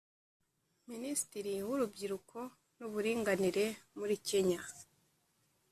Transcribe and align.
Minisitiri 0.91 1.53
w’Urubyiruko 1.67 2.37
n’Uburinganire 2.77 3.65
muri 3.97 4.15
Kenya 4.27 4.61